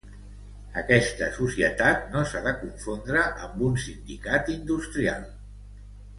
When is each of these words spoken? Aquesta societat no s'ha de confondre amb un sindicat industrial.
Aquesta 0.79 1.27
societat 1.35 2.07
no 2.13 2.23
s'ha 2.31 2.41
de 2.47 2.55
confondre 2.63 3.27
amb 3.27 3.61
un 3.69 3.79
sindicat 3.85 4.53
industrial. 4.57 5.31